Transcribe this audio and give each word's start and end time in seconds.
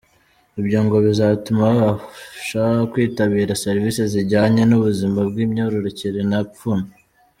Ibyo 0.59 0.79
ngo 0.85 0.95
bizatuma 1.05 1.63
babasha 1.79 2.63
kwitabira 2.91 3.59
services 3.65 4.07
zijyanye 4.13 4.63
n’ubuzima 4.65 5.19
bw’imyororokere 5.29 6.19
nta 6.29 6.41
pfunwe. 6.51 6.89